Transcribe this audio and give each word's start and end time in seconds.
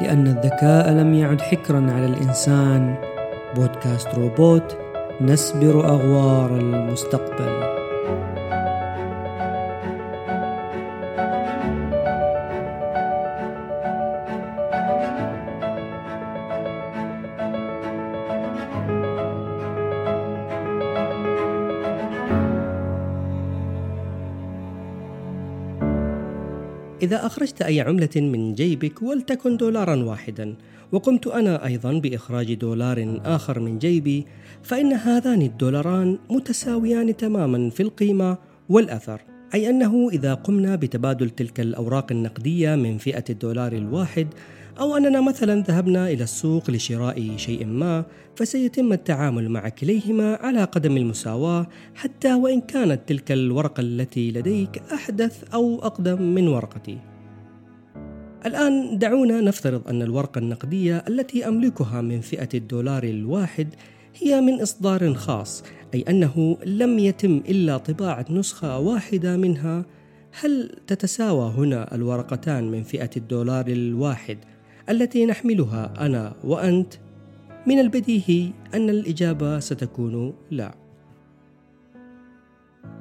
لأن 0.00 0.26
الذكاء 0.26 0.90
لم 0.90 1.14
يعد 1.14 1.40
حكرا 1.40 1.92
على 1.92 2.06
الإنسان. 2.06 2.94
بودكاست 3.56 4.08
روبوت 4.14 4.76
نسبر 5.20 5.88
أغوار 5.88 6.56
المستقبل. 6.56 7.79
إذا 27.02 27.26
أخرجت 27.26 27.62
أي 27.62 27.80
عملة 27.80 28.16
من 28.16 28.54
جيبك 28.54 29.02
ولتكن 29.02 29.56
دولارا 29.56 29.96
واحدا 30.04 30.54
وقمت 30.92 31.26
أنا 31.26 31.66
أيضا 31.66 31.92
بإخراج 31.92 32.54
دولار 32.54 33.20
آخر 33.24 33.60
من 33.60 33.78
جيبي 33.78 34.26
فإن 34.62 34.92
هذان 34.92 35.42
الدولاران 35.42 36.18
متساويان 36.30 37.16
تماما 37.16 37.70
في 37.70 37.82
القيمة 37.82 38.38
والأثر. 38.68 39.20
أي 39.54 39.70
أنه 39.70 40.08
إذا 40.12 40.34
قمنا 40.34 40.76
بتبادل 40.76 41.30
تلك 41.30 41.60
الأوراق 41.60 42.12
النقدية 42.12 42.74
من 42.74 42.98
فئة 42.98 43.24
الدولار 43.30 43.72
الواحد 43.72 44.26
أو 44.78 44.96
أننا 44.96 45.20
مثلا 45.20 45.62
ذهبنا 45.62 46.08
إلى 46.08 46.24
السوق 46.24 46.70
لشراء 46.70 47.36
شيء 47.36 47.66
ما 47.66 48.04
فسيتم 48.36 48.92
التعامل 48.92 49.48
مع 49.48 49.68
كليهما 49.68 50.34
على 50.34 50.64
قدم 50.64 50.96
المساواة 50.96 51.66
حتى 51.94 52.34
وإن 52.34 52.60
كانت 52.60 53.00
تلك 53.06 53.32
الورقة 53.32 53.80
التي 53.80 54.30
لديك 54.30 54.82
أحدث 54.92 55.44
أو 55.54 55.78
أقدم 55.82 56.22
من 56.22 56.48
ورقتي. 56.48 56.98
الآن 58.46 58.98
دعونا 58.98 59.40
نفترض 59.40 59.88
أن 59.88 60.02
الورقة 60.02 60.38
النقدية 60.38 61.04
التي 61.08 61.48
أملكها 61.48 62.00
من 62.00 62.20
فئة 62.20 62.48
الدولار 62.54 63.04
الواحد 63.04 63.68
هي 64.18 64.40
من 64.40 64.60
إصدار 64.60 65.14
خاص 65.14 65.64
أي 65.94 66.04
أنه 66.08 66.56
لم 66.66 66.98
يتم 66.98 67.42
إلا 67.48 67.76
طباعة 67.76 68.26
نسخة 68.30 68.78
واحدة 68.78 69.36
منها 69.36 69.84
هل 70.40 70.76
تتساوى 70.86 71.52
هنا 71.56 71.94
الورقتان 71.94 72.70
من 72.70 72.82
فئة 72.82 73.10
الدولار 73.16 73.66
الواحد 73.66 74.38
التي 74.88 75.26
نحملها 75.26 76.06
أنا 76.06 76.34
وأنت 76.44 76.94
من 77.66 77.78
البديهي 77.78 78.50
أن 78.74 78.90
الإجابة 78.90 79.58
ستكون 79.58 80.34
لا. 80.50 80.74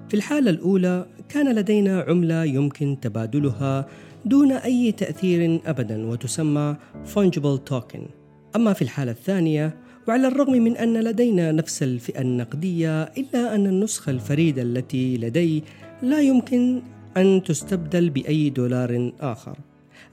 في 0.09 0.13
الحالة 0.13 0.52
الأولى 0.52 1.05
كان 1.30 1.55
لدينا 1.55 2.02
عملة 2.02 2.44
يمكن 2.44 2.97
تبادلها 3.02 3.88
دون 4.25 4.52
أي 4.52 4.91
تأثير 4.91 5.61
ابدا 5.66 6.08
وتسمى 6.08 6.75
fungible 7.05 7.59
token. 7.71 7.99
أما 8.55 8.73
في 8.73 8.81
الحالة 8.81 9.11
الثانية 9.11 9.77
وعلى 10.08 10.27
الرغم 10.27 10.52
من 10.52 10.77
أن 10.77 10.93
لدينا 10.93 11.52
نفس 11.52 11.83
الفئة 11.83 12.21
النقدية 12.21 13.03
إلا 13.03 13.55
أن 13.55 13.66
النسخة 13.66 14.09
الفريدة 14.09 14.61
التي 14.61 15.17
لدي 15.17 15.64
لا 16.03 16.21
يمكن 16.21 16.81
أن 17.17 17.43
تستبدل 17.43 18.09
بأي 18.09 18.49
دولار 18.49 19.11
آخر. 19.21 19.58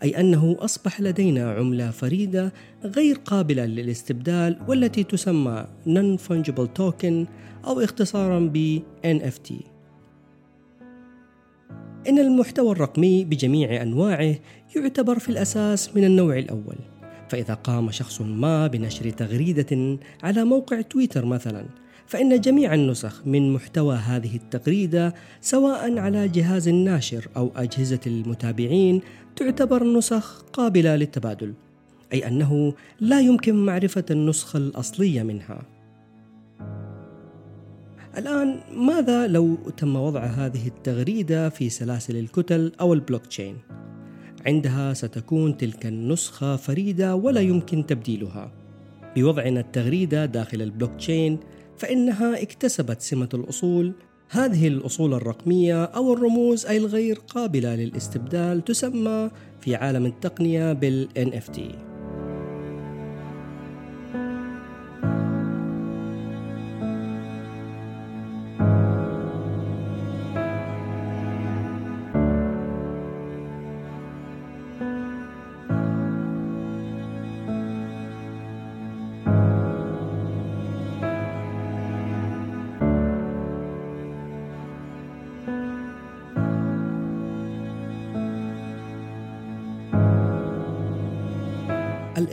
أي 0.02 0.20
أنه 0.20 0.56
أصبح 0.58 1.00
لدينا 1.00 1.52
عملة 1.52 1.90
فريدة 1.90 2.52
غير 2.84 3.16
قابلة 3.16 3.64
للاستبدال 3.66 4.58
والتي 4.68 5.04
تسمى 5.04 5.66
Non-Fungible 5.86 6.68
Token 6.78 7.26
أو 7.66 7.80
اختصارا 7.80 8.50
ب 8.54 8.82
NFT 9.04 9.52
إن 12.08 12.18
المحتوى 12.18 12.72
الرقمي 12.72 13.24
بجميع 13.24 13.82
أنواعه 13.82 14.34
يعتبر 14.76 15.18
في 15.18 15.28
الأساس 15.28 15.96
من 15.96 16.04
النوع 16.04 16.38
الأول. 16.38 16.76
فإذا 17.28 17.54
قام 17.54 17.90
شخص 17.90 18.20
ما 18.20 18.66
بنشر 18.66 19.10
تغريدة 19.10 19.98
على 20.22 20.44
موقع 20.44 20.80
تويتر 20.80 21.24
مثلا 21.24 21.66
فإن 22.06 22.40
جميع 22.40 22.74
النسخ 22.74 23.22
من 23.26 23.52
محتوى 23.52 23.96
هذه 23.96 24.36
التغريدة 24.36 25.14
سواء 25.40 25.98
على 25.98 26.28
جهاز 26.28 26.68
الناشر 26.68 27.28
أو 27.36 27.52
أجهزة 27.56 28.00
المتابعين 28.06 29.00
تعتبر 29.36 29.84
نسخ 29.84 30.42
قابلة 30.52 30.96
للتبادل 30.96 31.54
أي 32.12 32.26
أنه 32.26 32.74
لا 33.00 33.20
يمكن 33.20 33.54
معرفة 33.66 34.04
النسخة 34.10 34.56
الأصلية 34.56 35.22
منها 35.22 35.62
الآن 38.18 38.60
ماذا 38.76 39.26
لو 39.26 39.54
تم 39.76 39.96
وضع 39.96 40.24
هذه 40.24 40.66
التغريدة 40.66 41.48
في 41.48 41.70
سلاسل 41.70 42.16
الكتل 42.16 42.72
أو 42.80 42.94
البلوك 42.94 43.26
تشين؟ 43.26 43.56
عندها 44.46 44.94
ستكون 44.94 45.56
تلك 45.56 45.86
النسخة 45.86 46.56
فريدة 46.56 47.14
ولا 47.14 47.40
يمكن 47.40 47.86
تبديلها. 47.86 48.52
بوضعنا 49.16 49.60
التغريدة 49.60 50.26
داخل 50.26 50.62
البلوك 50.62 50.94
تشين 50.94 51.38
فإنها 51.78 52.42
اكتسبت 52.42 53.00
سمة 53.00 53.28
الأصول. 53.34 53.92
هذه 54.30 54.68
الأصول 54.68 55.14
الرقمية 55.14 55.84
أو 55.84 56.12
الرموز 56.12 56.66
الغير 56.66 57.18
قابلة 57.28 57.74
للاستبدال 57.74 58.64
تسمى 58.64 59.30
في 59.60 59.74
عالم 59.74 60.06
التقنية 60.06 60.72
بال 60.72 61.08
NFT 61.18 61.60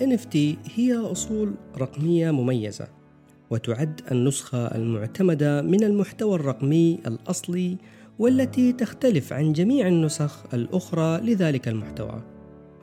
ال 0.01 0.19
NFT 0.19 0.37
هي 0.75 0.95
أصول 0.95 1.53
رقمية 1.77 2.31
مميزة 2.31 2.87
وتعد 3.49 4.01
النسخة 4.11 4.67
المعتمدة 4.75 5.61
من 5.61 5.83
المحتوى 5.83 6.35
الرقمي 6.35 6.99
الأصلي 7.07 7.77
والتي 8.19 8.73
تختلف 8.73 9.33
عن 9.33 9.53
جميع 9.53 9.87
النسخ 9.87 10.53
الأخرى 10.53 11.21
لذلك 11.21 11.67
المحتوى 11.67 12.21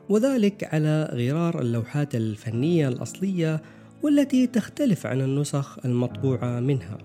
وذلك 0.08 0.74
على 0.74 1.10
غرار 1.12 1.60
اللوحات 1.60 2.14
الفنية 2.14 2.88
الأصلية 2.88 3.62
والتي 4.02 4.46
تختلف 4.46 5.06
عن 5.06 5.20
النسخ 5.20 5.78
المطبوعة 5.84 6.60
منها. 6.60 6.98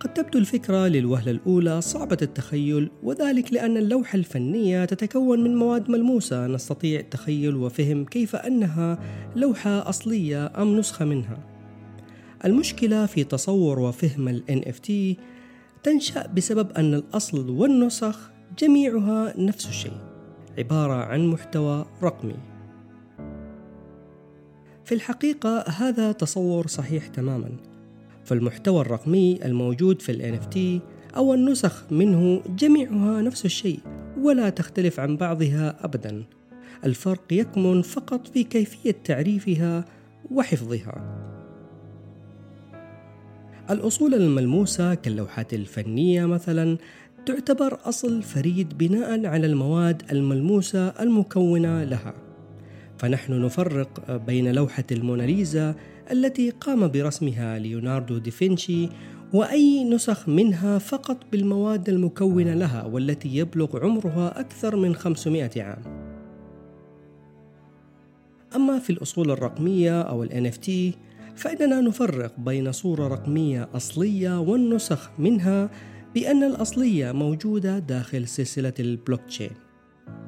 قد 0.00 0.14
تبدو 0.14 0.38
الفكرة 0.38 0.88
للوهلة 0.88 1.30
الأولى 1.30 1.80
صعبة 1.80 2.16
التخيل 2.22 2.90
وذلك 3.02 3.52
لأن 3.52 3.76
اللوحة 3.76 4.16
الفنية 4.16 4.84
تتكون 4.84 5.44
من 5.44 5.56
مواد 5.56 5.90
ملموسة 5.90 6.46
نستطيع 6.46 7.00
تخيل 7.00 7.56
وفهم 7.56 8.04
كيف 8.04 8.36
أنها 8.36 8.98
لوحة 9.36 9.88
أصلية 9.88 10.52
أم 10.62 10.78
نسخة 10.78 11.04
منها. 11.04 11.38
المشكلة 12.44 13.06
في 13.06 13.24
تصور 13.24 13.78
وفهم 13.78 14.28
ال 14.28 14.42
NFT 14.48 15.20
تنشأ 15.82 16.26
بسبب 16.26 16.72
أن 16.72 16.94
الأصل 16.94 17.50
والنسخ 17.50 18.30
جميعها 18.58 19.34
نفس 19.38 19.68
الشيء، 19.68 20.00
عبارة 20.58 20.94
عن 20.94 21.26
محتوى 21.26 21.86
رقمي. 22.02 22.36
في 24.84 24.94
الحقيقة 24.94 25.64
هذا 25.68 26.12
تصور 26.12 26.66
صحيح 26.66 27.06
تماماً. 27.06 27.69
فالمحتوى 28.30 28.80
الرقمي 28.80 29.44
الموجود 29.44 30.02
في 30.02 30.12
ال 30.12 30.38
NFT 30.38 30.82
أو 31.16 31.34
النسخ 31.34 31.84
منه 31.90 32.42
جميعها 32.58 33.22
نفس 33.22 33.44
الشيء 33.44 33.80
ولا 34.20 34.50
تختلف 34.50 35.00
عن 35.00 35.16
بعضها 35.16 35.76
أبدا. 35.84 36.24
الفرق 36.84 37.22
يكمن 37.32 37.82
فقط 37.82 38.26
في 38.26 38.44
كيفية 38.44 38.96
تعريفها 39.04 39.84
وحفظها. 40.30 41.18
الأصول 43.70 44.14
الملموسة 44.14 44.94
كاللوحات 44.94 45.54
الفنية 45.54 46.26
مثلا 46.26 46.78
تعتبر 47.26 47.78
أصل 47.84 48.22
فريد 48.22 48.78
بناء 48.78 49.26
على 49.26 49.46
المواد 49.46 50.02
الملموسة 50.12 50.88
المكونة 50.88 51.84
لها. 51.84 52.29
فنحن 53.00 53.42
نفرق 53.44 54.16
بين 54.16 54.52
لوحة 54.52 54.84
الموناليزا 54.92 55.74
التي 56.10 56.50
قام 56.50 56.88
برسمها 56.88 57.58
ليوناردو 57.58 58.18
دافنشي 58.18 58.88
وأي 59.32 59.84
نسخ 59.84 60.28
منها 60.28 60.78
فقط 60.78 61.16
بالمواد 61.32 61.88
المكونة 61.88 62.54
لها 62.54 62.84
والتي 62.84 63.36
يبلغ 63.36 63.84
عمرها 63.84 64.40
أكثر 64.40 64.76
من 64.76 64.94
500 64.94 65.50
عام. 65.56 65.82
أما 68.56 68.78
في 68.78 68.90
الأصول 68.90 69.30
الرقمية 69.30 70.02
أو 70.02 70.22
ال 70.22 70.52
NFT 70.52 70.70
فإننا 71.36 71.80
نفرق 71.80 72.40
بين 72.40 72.72
صورة 72.72 73.08
رقمية 73.08 73.68
أصلية 73.74 74.40
والنسخ 74.40 75.10
منها 75.18 75.70
بأن 76.14 76.42
الأصلية 76.42 77.12
موجودة 77.12 77.78
داخل 77.78 78.28
سلسلة 78.28 78.74
البلوك 78.80 79.20
تشين 79.20 79.69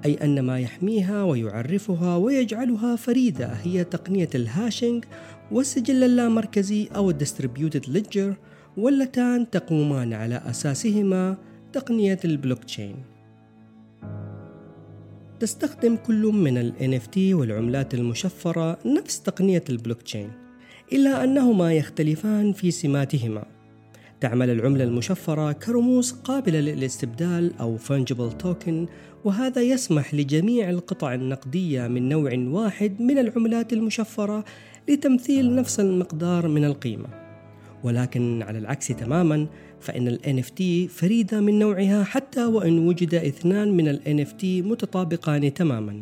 أي 0.05 0.15
أن 0.15 0.41
ما 0.41 0.61
يحميها 0.61 1.25
ويعرفها 1.25 2.17
ويجعلها 2.17 2.97
فريدة 2.97 3.47
هي 3.47 3.85
تقنية 3.85 4.29
ال 4.35 4.44
hashing 4.44 5.05
والسجل 5.53 6.05
اللامركزي 6.05 6.89
أو 6.97 7.11
ال 7.11 7.17
distributed 7.17 7.89
ledger 7.89 8.35
واللتان 8.77 9.51
تقومان 9.51 10.13
على 10.13 10.43
أساسهما 10.47 11.37
تقنية 11.73 12.19
البلوكتشين. 12.25 12.95
تستخدم 15.41 15.97
كل 15.97 16.23
من 16.27 16.59
ال 16.59 16.73
NFT 16.81 17.19
والعملات 17.19 17.95
المشفرة 17.95 18.79
نفس 18.87 19.23
تقنية 19.23 19.65
البلوكتشين 19.71 20.31
إلا 20.93 21.25
أنهما 21.25 21.73
يختلفان 21.73 22.53
في 22.53 22.71
سماتهما. 22.71 23.45
تعمل 24.23 24.51
العملة 24.51 24.85
المشفرة 24.85 25.53
كرموز 25.53 26.13
قابلة 26.13 26.61
للاستبدال 26.61 27.53
أو 27.61 27.79
fungible 27.79 28.45
token 28.45 28.89
وهذا 29.25 29.63
يسمح 29.63 30.15
لجميع 30.15 30.71
القطع 30.71 31.15
النقدية 31.15 31.89
من 31.89 32.09
نوع 32.09 32.33
واحد 32.37 33.01
من 33.01 33.19
العملات 33.19 33.73
المشفرة 33.73 34.45
لتمثيل 34.89 35.55
نفس 35.55 35.81
المقدار 35.81 36.49
من 36.49 36.65
القيمة. 36.65 37.07
ولكن 37.83 38.43
على 38.43 38.59
العكس 38.59 38.89
تماما 38.89 39.47
فإن 39.81 40.09
ال 40.09 40.21
NFT 40.43 40.91
فريدة 40.93 41.41
من 41.41 41.59
نوعها 41.59 42.05
حتى 42.05 42.45
وإن 42.45 42.79
وجد 42.89 43.15
اثنان 43.15 43.77
من 43.77 43.89
ال 43.89 44.01
NFT 44.07 44.45
متطابقان 44.45 45.55
تماما. 45.55 46.01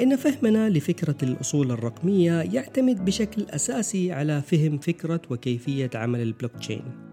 إن 0.00 0.16
فهمنا 0.16 0.70
لفكرة 0.70 1.16
الأصول 1.22 1.70
الرقمية 1.70 2.32
يعتمد 2.32 3.04
بشكل 3.04 3.42
أساسي 3.50 4.12
على 4.12 4.42
فهم 4.42 4.78
فكرة 4.78 5.20
وكيفية 5.30 5.90
عمل 5.94 6.20
البلوكتشين. 6.20 7.03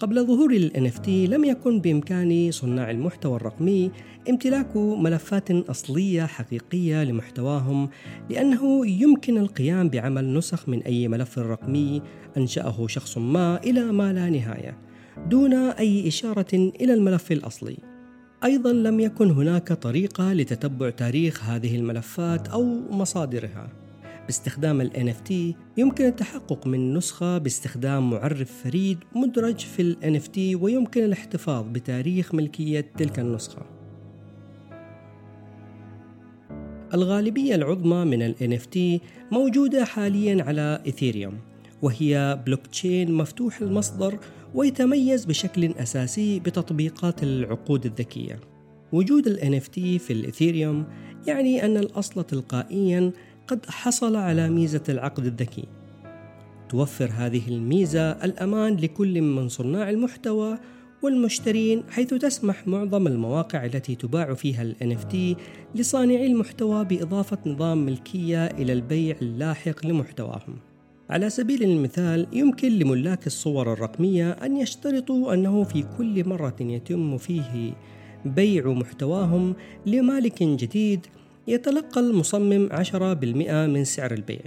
قبل 0.00 0.26
ظهور 0.26 0.52
ال 0.52 0.70
NFT 0.90 1.08
لم 1.08 1.44
يكن 1.44 1.80
بإمكان 1.80 2.50
صناع 2.50 2.90
المحتوى 2.90 3.36
الرقمي 3.36 3.90
امتلاك 4.30 4.76
ملفات 4.76 5.50
أصلية 5.50 6.22
حقيقية 6.22 7.04
لمحتواهم 7.04 7.88
لأنه 8.30 8.86
يمكن 8.86 9.38
القيام 9.38 9.88
بعمل 9.88 10.34
نسخ 10.34 10.68
من 10.68 10.82
أي 10.82 11.08
ملف 11.08 11.38
رقمي 11.38 12.02
أنشأه 12.36 12.86
شخص 12.86 13.18
ما 13.18 13.60
إلى 13.64 13.92
ما 13.92 14.12
لا 14.12 14.30
نهاية 14.30 14.78
دون 15.26 15.54
أي 15.54 16.08
إشارة 16.08 16.54
إلى 16.54 16.94
الملف 16.94 17.32
الأصلي. 17.32 17.76
أيضا 18.44 18.72
لم 18.72 19.00
يكن 19.00 19.30
هناك 19.30 19.72
طريقة 19.72 20.32
لتتبع 20.32 20.90
تاريخ 20.90 21.44
هذه 21.44 21.76
الملفات 21.76 22.48
أو 22.48 22.64
مصادرها. 22.90 23.68
باستخدام 24.28 24.80
ال 24.80 24.90
NFT 24.92 25.32
يمكن 25.76 26.06
التحقق 26.06 26.66
من 26.66 26.94
نسخة 26.94 27.38
باستخدام 27.38 28.10
معرف 28.10 28.62
فريد 28.64 28.98
مدرج 29.16 29.58
في 29.58 29.82
ال 29.82 29.96
NFT 30.02 30.62
ويمكن 30.62 31.04
الاحتفاظ 31.04 31.64
بتاريخ 31.72 32.34
ملكية 32.34 32.80
تلك 32.96 33.18
النسخة. 33.18 33.62
الغالبية 36.94 37.54
العظمى 37.54 38.04
من 38.04 38.22
ال 38.22 38.34
NFT 38.34 39.02
موجودة 39.32 39.84
حاليا 39.84 40.44
على 40.44 40.82
إثيريوم 40.88 41.38
وهي 41.82 42.42
بلوكتشين 42.46 43.12
مفتوح 43.12 43.60
المصدر 43.60 44.18
ويتميز 44.54 45.24
بشكل 45.24 45.64
أساسي 45.64 46.40
بتطبيقات 46.40 47.22
العقود 47.22 47.86
الذكية. 47.86 48.40
وجود 48.92 49.26
ال 49.26 49.60
NFT 49.60 49.74
في 49.74 50.10
الإثيريوم 50.10 50.84
يعني 51.26 51.64
أن 51.64 51.76
الأصل 51.76 52.24
تلقائيا 52.24 53.12
قد 53.48 53.66
حصل 53.66 54.16
على 54.16 54.50
ميزة 54.50 54.82
العقد 54.88 55.26
الذكي 55.26 55.64
توفر 56.68 57.10
هذه 57.14 57.48
الميزة 57.48 58.10
الأمان 58.10 58.76
لكل 58.76 59.22
من 59.22 59.48
صناع 59.48 59.90
المحتوى 59.90 60.58
والمشترين 61.02 61.82
حيث 61.90 62.14
تسمح 62.14 62.66
معظم 62.66 63.06
المواقع 63.06 63.64
التي 63.64 63.94
تباع 63.94 64.34
فيها 64.34 64.62
ال 64.62 64.74
NFT 64.82 65.16
لصانعي 65.74 66.26
المحتوى 66.26 66.84
بإضافة 66.84 67.38
نظام 67.46 67.86
ملكية 67.86 68.46
إلى 68.46 68.72
البيع 68.72 69.16
اللاحق 69.22 69.86
لمحتواهم. 69.86 70.58
على 71.10 71.30
سبيل 71.30 71.62
المثال 71.62 72.26
يمكن 72.32 72.68
لملاك 72.68 73.26
الصور 73.26 73.72
الرقمية 73.72 74.30
أن 74.30 74.56
يشترطوا 74.56 75.34
أنه 75.34 75.64
في 75.64 75.84
كل 75.98 76.28
مرة 76.28 76.56
يتم 76.60 77.16
فيه 77.18 77.72
بيع 78.24 78.72
محتواهم 78.72 79.54
لمالك 79.86 80.42
جديد 80.42 81.06
يتلقى 81.48 82.00
المصمم 82.00 82.68
10% 82.72 83.66
من 83.66 83.84
سعر 83.84 84.12
البيع. 84.12 84.40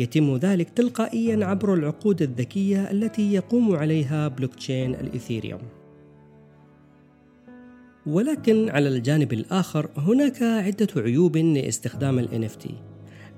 يتم 0.00 0.36
ذلك 0.36 0.70
تلقائيا 0.70 1.46
عبر 1.46 1.74
العقود 1.74 2.22
الذكية 2.22 2.90
التي 2.90 3.32
يقوم 3.32 3.76
عليها 3.76 4.28
بلوكتشين 4.28 4.94
الإثيريوم 4.94 5.60
ولكن 8.06 8.68
على 8.70 8.88
الجانب 8.88 9.32
الآخر 9.32 9.88
هناك 9.96 10.42
عدة 10.42 10.88
عيوب 10.96 11.36
لاستخدام 11.36 12.18
ال 12.18 12.48
NFT 12.48 12.70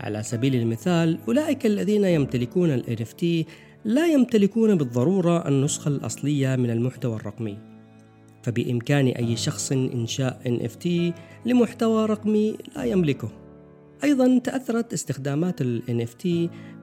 على 0.00 0.22
سبيل 0.22 0.54
المثال 0.54 1.18
أولئك 1.28 1.66
الذين 1.66 2.04
يمتلكون 2.04 2.70
ال 2.70 2.98
NFT 2.98 3.24
لا 3.84 4.06
يمتلكون 4.06 4.74
بالضرورة 4.74 5.48
النسخة 5.48 5.88
الأصلية 5.88 6.56
من 6.56 6.70
المحتوى 6.70 7.16
الرقمي. 7.16 7.77
فبإمكان 8.42 9.06
أي 9.06 9.36
شخص 9.36 9.72
إنشاء 9.72 10.40
NFT 10.44 10.88
لمحتوى 11.46 12.06
رقمي 12.06 12.56
لا 12.76 12.84
يملكه. 12.84 13.30
أيضا 14.04 14.38
تأثرت 14.38 14.92
استخدامات 14.92 15.60
ال 15.60 15.82
NFT 15.88 16.26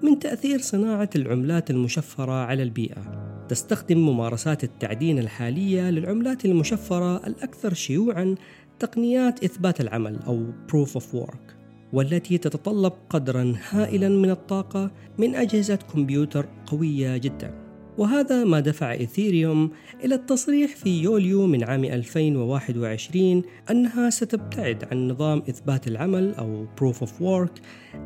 من 0.04 0.20
تأثير 0.20 0.60
صناعة 0.60 1.10
العملات 1.16 1.72
المشفرة 1.72 2.34
على 2.34 2.64
البيئة. 2.64 3.26
تستخدم 3.50 3.98
ممارسات 3.98 4.64
التعدين 4.64 5.20
الحالية 5.20 5.90
للعملات 5.90 6.46
المشفرة 6.46 7.28
الأكثر 7.28 7.74
شيوعا 7.74 8.36
تقنيات 8.80 9.44
إثبات 9.44 9.82
العمل 9.82 10.20
أو 10.28 10.46
Proof 10.72 10.90
of 10.90 11.04
Work 11.16 11.56
والتي 11.94 12.38
تتطلب 12.38 12.94
قدرا 13.10 13.56
هائلا 13.70 14.10
من 14.10 14.30
الطاقة 14.30 14.92
من 15.18 15.36
أجهزة 15.36 15.76
كمبيوتر 15.76 16.46
قوية 16.66 17.18
جدا. 17.18 17.65
وهذا 17.98 18.44
ما 18.44 18.60
دفع 18.60 18.92
إيثيريوم 18.92 19.72
إلى 20.04 20.16
التصريح 20.16 20.76
في 20.76 21.02
يوليو 21.02 21.48
من 21.48 21.64
عام 21.64 21.86
2021 21.86 23.44
أنها 23.72 24.10
ستبتعد 24.10 24.84
عن 24.92 25.08
نظام 25.08 25.44
إثبات 25.50 25.88
العمل 25.88 26.36
أو 26.36 26.66
Proof 26.82 26.96
of 26.96 27.10
Work 27.10 27.62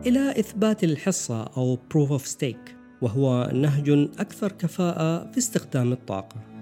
إلى 0.05 0.39
إثبات 0.39 0.83
الحصة 0.83 1.43
أو 1.43 1.77
Proof 1.93 2.09
of 2.21 2.25
Stake 2.25 2.71
وهو 3.01 3.51
نهج 3.53 3.89
أكثر 4.19 4.51
كفاءة 4.51 5.31
في 5.31 5.37
استخدام 5.37 5.91
الطاقة. 5.91 6.58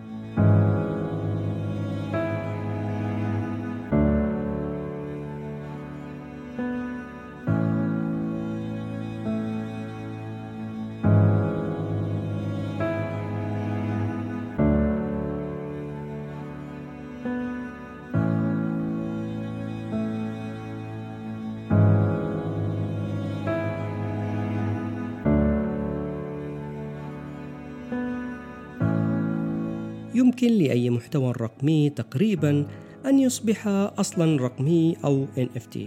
يمكن 30.18 30.48
لأي 30.48 30.90
محتوى 30.90 31.32
رقمي 31.32 31.90
تقريبا 31.90 32.68
أن 33.06 33.20
يصبح 33.20 33.68
أصلا 33.68 34.42
رقمي 34.42 34.98
أو 35.06 35.26
NFT 35.38 35.78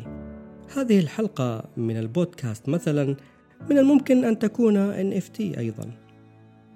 هذه 0.77 0.99
الحلقة 0.99 1.65
من 1.77 1.97
البودكاست 1.97 2.69
مثلا 2.69 3.17
من 3.71 3.79
الممكن 3.79 4.25
أن 4.25 4.39
تكون 4.39 4.93
NFT 4.93 5.41
أيضا. 5.41 5.91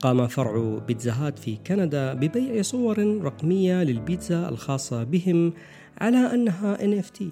قام 0.00 0.26
فرع 0.26 0.78
بيتزا 0.86 1.12
هات 1.12 1.38
في 1.38 1.56
كندا 1.66 2.14
ببيع 2.14 2.62
صور 2.62 3.22
رقمية 3.22 3.82
للبيتزا 3.82 4.48
الخاصة 4.48 5.04
بهم 5.04 5.52
على 5.98 6.34
أنها 6.34 6.76
NFT 6.76 7.22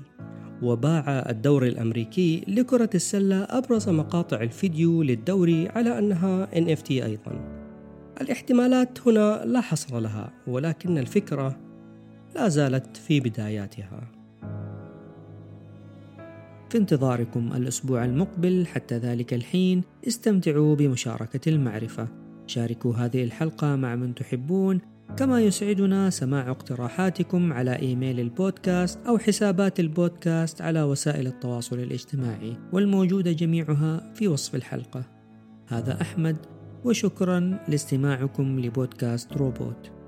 وباع 0.62 1.26
الدوري 1.30 1.68
الأمريكي 1.68 2.44
لكرة 2.48 2.90
السلة 2.94 3.46
أبرز 3.50 3.88
مقاطع 3.88 4.42
الفيديو 4.42 5.02
للدوري 5.02 5.68
على 5.68 5.98
أنها 5.98 6.46
NFT 6.46 6.90
أيضا. 6.90 7.61
الاحتمالات 8.22 9.08
هنا 9.08 9.44
لا 9.44 9.60
حصر 9.60 10.00
لها 10.00 10.32
ولكن 10.46 10.98
الفكرة 10.98 11.56
لا 12.34 12.48
زالت 12.48 12.96
في 12.96 13.20
بداياتها. 13.20 14.10
في 16.70 16.78
انتظاركم 16.78 17.52
الأسبوع 17.56 18.04
المقبل 18.04 18.66
حتى 18.66 18.98
ذلك 18.98 19.34
الحين 19.34 19.82
استمتعوا 20.08 20.76
بمشاركة 20.76 21.48
المعرفة. 21.48 22.08
شاركوا 22.46 22.94
هذه 22.94 23.24
الحلقة 23.24 23.76
مع 23.76 23.94
من 23.96 24.14
تحبون 24.14 24.80
كما 25.16 25.40
يسعدنا 25.40 26.10
سماع 26.10 26.50
اقتراحاتكم 26.50 27.52
على 27.52 27.78
إيميل 27.78 28.20
البودكاست 28.20 28.98
أو 29.06 29.18
حسابات 29.18 29.80
البودكاست 29.80 30.62
على 30.62 30.82
وسائل 30.82 31.26
التواصل 31.26 31.78
الاجتماعي 31.78 32.56
والموجودة 32.72 33.32
جميعها 33.32 34.12
في 34.14 34.28
وصف 34.28 34.54
الحلقة. 34.54 35.04
هذا 35.68 36.00
أحمد 36.00 36.36
وشكرا 36.84 37.58
لاستماعكم 37.68 38.60
لبودكاست 38.60 39.32
روبوت. 39.32 40.01